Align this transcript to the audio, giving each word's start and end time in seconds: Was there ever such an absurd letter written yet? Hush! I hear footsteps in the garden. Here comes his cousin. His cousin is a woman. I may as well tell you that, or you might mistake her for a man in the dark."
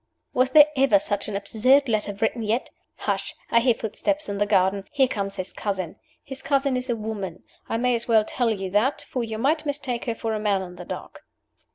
Was 0.33 0.49
there 0.49 0.65
ever 0.75 0.97
such 0.97 1.27
an 1.27 1.35
absurd 1.35 1.87
letter 1.87 2.11
written 2.15 2.41
yet? 2.41 2.71
Hush! 2.95 3.35
I 3.51 3.59
hear 3.59 3.75
footsteps 3.75 4.27
in 4.27 4.39
the 4.39 4.47
garden. 4.47 4.85
Here 4.91 5.07
comes 5.07 5.35
his 5.35 5.53
cousin. 5.53 5.95
His 6.23 6.41
cousin 6.41 6.75
is 6.75 6.89
a 6.89 6.95
woman. 6.95 7.43
I 7.69 7.77
may 7.77 7.93
as 7.93 8.07
well 8.07 8.25
tell 8.25 8.49
you 8.49 8.71
that, 8.71 9.05
or 9.13 9.23
you 9.23 9.37
might 9.37 9.63
mistake 9.63 10.05
her 10.05 10.15
for 10.15 10.33
a 10.33 10.39
man 10.39 10.63
in 10.63 10.77
the 10.77 10.85
dark." 10.85 11.21